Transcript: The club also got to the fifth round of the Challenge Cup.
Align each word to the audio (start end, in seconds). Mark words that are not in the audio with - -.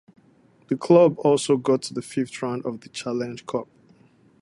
The 0.69 0.75
club 0.77 1.19
also 1.19 1.57
got 1.57 1.83
to 1.83 1.93
the 1.93 2.01
fifth 2.01 2.41
round 2.41 2.65
of 2.65 2.81
the 2.81 2.89
Challenge 2.89 3.45
Cup. 3.45 3.67